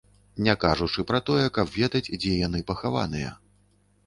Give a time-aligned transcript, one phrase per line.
[0.45, 3.29] Не кажучы пра тое, каб ведаць, дзе яны пахаваныя.